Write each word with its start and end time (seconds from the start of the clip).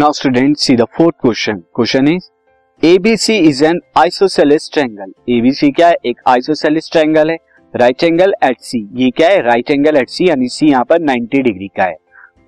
Now 0.00 0.12
student 0.12 0.56
see 0.56 0.74
the 0.76 0.84
fourth 0.96 1.14
question 1.22 1.56
question 1.76 2.06
is 2.08 2.86
ABC 2.86 3.34
is 3.38 3.64
an 3.64 3.80
isosceles 3.98 4.68
triangle 4.74 5.12
ABC 5.28 5.70
क्या 5.70 5.88
है? 5.88 5.96
एक 6.06 6.20
isosceles 6.28 6.88
triangle 6.92 7.30
है. 7.30 7.36
Right 7.74 8.04
angle 8.04 8.32
at 8.44 8.60
C 8.60 8.78
ये 8.94 9.10
क्या 9.16 9.28
है? 9.28 9.40
राइट 9.42 9.70
एंगल 9.70 9.96
एट 9.96 10.08
सी 10.08 10.28
यानी 10.28 10.48
सी 10.48 10.68
यहाँ 10.68 10.84
पर 10.84 11.02
90 11.02 11.42
डिग्री 11.42 11.68
का 11.76 11.84
है. 11.84 11.96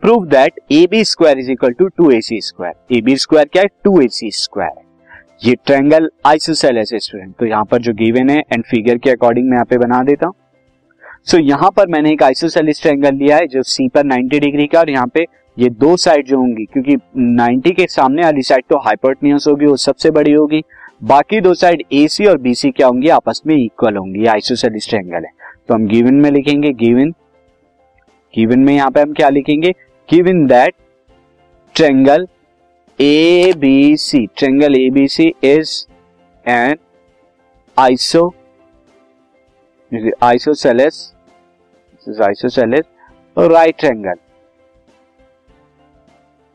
Prove 0.00 0.26
that 0.26 0.60
A 0.72 0.86
B 0.90 1.02
square 1.04 1.38
is 1.38 1.50
equal 1.50 1.72
to 1.72 1.88
two 1.88 2.10
A 2.10 2.20
C 2.20 2.40
square 2.40 2.96
A 2.96 3.00
B 3.00 3.16
square 3.16 3.48
क्या 3.52 3.62
है? 3.62 3.68
टू 3.84 4.00
ए 4.00 4.08
सी 4.10 4.30
स्क्वायर 4.36 5.48
ये 5.48 5.54
ट्रायंगल 5.66 6.10
आइसोसेलेस 6.26 6.92
है 6.92 6.98
स्टूडेंट 6.98 7.34
तो 7.38 7.46
यहाँ 7.46 7.64
पर 7.64 7.82
जो 7.82 7.94
गिवन 7.94 8.30
है 8.30 8.38
एंड 8.38 8.64
फिगर 8.64 8.98
के 8.98 9.10
अकॉर्डिंग 9.10 9.48
मैं 9.48 9.56
यहाँ 9.56 9.66
पे 9.70 9.78
बना 9.78 10.02
देता 10.02 10.26
हूँ. 10.26 10.34
सो 11.24 11.36
so, 11.36 11.42
यहाँ 11.42 11.70
पर 11.70 11.88
मैंने 11.88 12.12
एक 12.12 12.22
आइसोसेलिस 12.22 12.82
ट्रायंगल 12.82 13.14
लिया 13.16 13.36
है 13.36 13.46
जो 13.48 13.62
सी 13.64 13.88
पर 13.88 14.06
90 14.06 14.40
डिग्री 14.40 14.66
का 14.66 14.80
और 14.80 14.90
यहाँ 14.90 15.06
पे 15.14 15.26
ये 15.56 15.68
दो 15.70 15.96
साइड 15.96 16.26
जो 16.26 16.38
होंगी, 16.38 16.64
क्योंकि 16.64 16.96
90 17.18 17.72
के 17.74 17.86
सामने 17.86 18.22
वाली 18.22 18.42
साइड 18.42 18.64
तो 18.70 18.78
हाइपोटेन्यूज 18.80 19.44
होगी, 19.48 19.66
वो 19.66 19.76
सबसे 19.78 20.10
बड़ी 20.10 20.32
होगी। 20.32 20.62
बाकी 21.02 21.40
दो 21.40 21.54
साइड 21.54 21.82
ए 21.92 22.06
सी 22.08 22.26
और 22.26 22.38
बी 22.38 22.54
सी 22.54 22.70
क्या 22.70 22.86
होंगी? 22.86 23.08
आपस 23.10 23.42
में 23.46 23.54
इक्वल 23.56 23.96
होंगी 23.96 24.26
आइसोसेलिस 24.26 24.88
ट्रायंगल 24.88 25.24
है। 25.24 25.30
तो 25.68 25.74
हम 25.74 25.86
गिवन 25.86 26.14
में 26.14 26.30
लिखेंगे 26.30 26.72
गिवन 26.74 27.10
गिवन 28.34 28.58
में 28.58 28.74
यहाँ 28.74 28.90
पे 28.90 29.00
हम 29.00 29.12
क्या 29.12 29.28
लिखेंगे? 29.28 29.70
Given 30.08 30.46
that 30.46 30.74
triangle 31.74 32.26
A 32.98 33.52
B 33.58 33.96
C 33.98 34.26
triangle 34.36 34.74
A 34.76 34.88
B 34.90 35.06
C 35.08 35.32
is 35.44 35.70
an 36.44 36.76
iso 37.76 38.26
isosceles 40.22 41.12
isosceles 42.22 42.84
right 43.36 43.78
triangle 43.78 44.14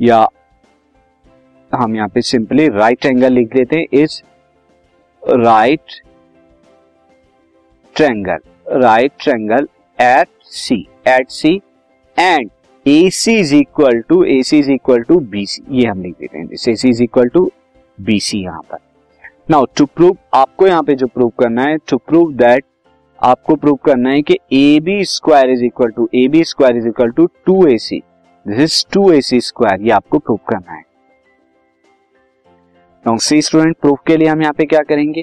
या 0.00 0.26
हम 1.72 1.96
यहाँ 1.96 2.08
पे 2.08 2.22
सिंपली 2.22 2.68
राइट 2.68 3.06
एंगल 3.06 3.32
लिख 3.32 3.54
देते 3.54 3.76
हैं 3.76 4.02
is 4.02 4.20
right 5.22 6.00
triangle 7.96 8.38
right 8.82 9.12
triangle 9.20 9.68
at 9.98 10.28
C 10.44 10.86
at 11.08 11.30
C 11.30 11.54
and 12.16 12.50
A 12.86 13.10
C 13.10 13.38
is 13.38 13.54
equal 13.54 14.00
to 14.00 14.22
A 14.24 14.42
C 14.42 14.58
is 14.58 14.70
equal 14.70 15.02
to 15.02 15.18
B 15.20 15.44
C 15.46 15.62
ये 15.70 15.86
हम 15.86 16.02
लिख 16.02 16.14
देते 16.20 16.38
हैं 16.38 16.48
A 16.52 16.74
C 16.74 16.88
is 16.88 17.02
equal 17.02 17.28
to 17.28 17.50
B 17.98 18.18
C 18.20 18.42
यहाँ 18.42 18.60
पर। 18.62 18.78
नाउ 19.50 19.66
टू 19.76 19.86
प्रूव 19.86 20.16
आपको 20.34 20.66
यहाँ 20.66 20.82
पे 20.82 20.94
जो 20.94 21.06
प्रूव 21.06 21.32
करना 21.40 21.62
है 21.62 21.76
टू 21.88 21.96
प्रूव 21.98 22.32
दैट 22.34 22.64
आपको 23.18 23.54
प्रूव 23.56 23.76
करना 23.84 24.10
है 24.10 24.22
कि 24.22 24.38
A 24.52 24.80
B 24.80 25.04
square 25.04 25.50
is 25.50 25.64
equal 25.64 25.90
to 25.90 26.08
A 26.14 26.26
B 26.28 26.44
square 26.44 26.76
is 26.76 26.88
equal 26.88 27.10
to 27.10 27.26
two 27.46 27.66
A 27.66 27.76
C 27.78 28.02
this 28.48 28.58
is 28.60 28.84
two 28.92 29.10
A 29.12 29.20
C 29.20 29.40
square 29.40 29.82
ये 29.82 29.90
आपको 29.90 30.18
प्रूव 30.18 30.38
करना 30.48 30.72
है। 30.72 30.82
सी 33.18 33.40
स्टूडेंट 33.42 33.76
प्रूफ 33.76 33.98
के 34.06 34.16
लिए 34.16 34.28
हम 34.28 34.42
यहाँ 34.42 34.52
पे 34.52 34.64
क्या 34.64 34.80
करेंगे? 34.82 35.22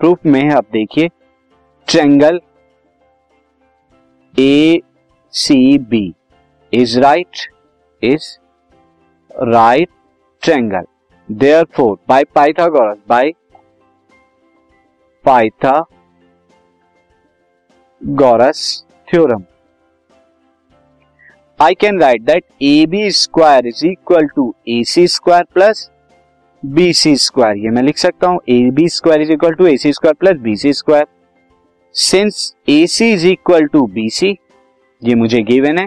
प्रूफ 0.00 0.26
में 0.26 0.50
आप 0.50 0.64
देखिए 0.72 1.08
triangle 1.88 2.40
A 4.34 4.80
C 5.32 5.78
B 5.78 6.14
is 6.72 6.98
right 7.00 7.36
is 8.02 8.26
right 9.30 9.88
triangle 10.42 10.84
therefore 11.76 11.96
by 12.08 12.24
Pythagoras 12.34 12.98
by 13.08 13.30
Pythagoras 15.24 15.90
theorem 19.08 19.42
I 21.60 21.74
can 21.74 22.00
write 22.00 22.22
that 22.22 22.44
A 22.62 22.86
B 22.90 23.10
square 23.12 23.66
is 23.66 23.84
equal 23.86 24.26
to 24.26 24.54
A 24.68 24.82
C 24.84 25.06
square 25.08 25.44
plus 25.54 25.88
B 26.62 26.92
C 26.92 27.14
square 27.16 27.56
ये 27.56 27.70
मैं 27.70 27.82
लिख 27.82 27.98
सकता 27.98 28.28
हूँ 28.28 28.40
A 28.48 28.58
B 28.74 28.88
square 28.88 29.20
is 29.22 29.30
equal 29.32 29.54
to 29.54 29.66
A 29.66 29.76
C 29.76 29.92
square 29.92 30.14
plus 30.14 30.40
B 30.42 30.56
C 30.56 30.72
square 30.72 31.06
since 31.94 32.54
A 32.68 32.86
C 32.86 33.12
is 33.12 33.26
equal 33.26 33.66
to 33.66 33.86
B 33.86 34.08
C 34.10 34.36
ये 35.02 35.14
मुझे 35.14 35.42
given 35.42 35.78
है। 35.78 35.86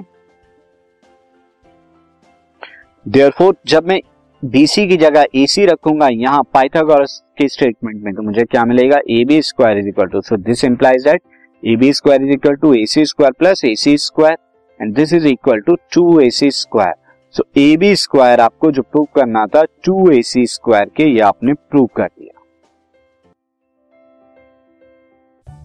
therefore 3.05 3.55
जब 3.67 3.87
मैं 3.87 3.99
बीसी 4.43 4.87
की 4.87 4.97
जगह 4.97 5.25
ए 5.35 5.45
सी 5.47 5.65
रखूँगा, 5.65 6.07
यहाँ 6.07 6.41
पाइथागोरस 6.53 7.21
के 7.37 7.47
स्टेटमेंट 7.49 8.03
में 8.03 8.13
तो 8.15 8.21
मुझे 8.21 8.43
क्या 8.45 8.65
मिलेगा? 8.65 8.99
A 9.09 9.23
B 9.25 9.41
square 9.43 9.77
is 9.77 9.87
equal 9.87 10.07
to 10.07 10.21
so 10.21 10.37
this 10.39 10.63
implies 10.65 11.03
that 11.03 11.21
A 11.63 11.75
B 11.75 11.93
square 11.93 12.23
is 12.23 12.31
equal 12.31 12.55
to 12.55 12.73
A 12.73 12.85
C 12.87 13.05
square 13.05 13.31
plus 13.39 13.65
A 13.65 13.75
C 13.75 13.97
square 13.97 14.37
and 14.79 14.93
this 14.95 15.13
is 15.13 15.27
equal 15.27 15.59
to 15.59 15.75
two 15.93 16.19
A 16.19 16.29
C 16.29 16.51
square 16.51 16.93
so 17.35 17.43
A 17.57 17.75
B 17.77 17.95
square 17.95 18.39
आपको 18.39 18.71
जो 18.71 18.81
prove 18.81 19.07
करना 19.15 19.45
था 19.45 19.63
to 19.85 20.09
A 20.11 20.21
C 20.21 20.45
square 20.47 20.89
के 20.97 21.03
ये 21.03 21.19
आपने 21.21 21.53
prove 21.53 21.85
कर 21.95 22.07
दिया। 22.07 22.33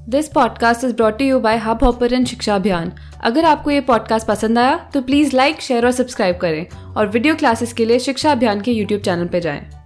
This 0.08 0.28
podcast 0.28 0.84
is 0.84 0.94
brought 0.96 1.20
you 1.22 1.38
by 1.40 1.56
Hubhopper 1.84 2.24
Shiksha 2.24 2.54
Abhiyan 2.54 2.92
अगर 3.24 3.44
आपको 3.44 3.70
ये 3.70 3.80
पॉडकास्ट 3.80 4.26
पसंद 4.28 4.58
आया 4.58 4.76
तो 4.94 5.02
प्लीज़ 5.02 5.36
लाइक 5.36 5.60
शेयर 5.60 5.84
और 5.86 5.92
सब्सक्राइब 5.92 6.36
करें। 6.36 6.66
और 6.96 7.06
वीडियो 7.08 7.34
क्लासेस 7.34 7.72
के 7.72 7.84
लिए 7.84 7.98
शिक्षा 7.98 8.32
अभियान 8.32 8.60
के 8.60 8.72
यूट्यूब 8.72 9.00
चैनल 9.00 9.28
पर 9.28 9.38
जाएँ। 9.38 9.81